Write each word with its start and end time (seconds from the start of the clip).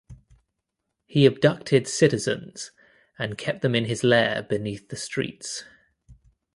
He 1.05 1.27
abducted 1.27 1.87
citizens 1.87 2.71
and 3.19 3.37
kept 3.37 3.61
them 3.61 3.75
in 3.75 3.85
his 3.85 4.03
lair 4.03 4.41
beneath 4.41 4.89
the 4.89 4.95
streets. 4.95 5.63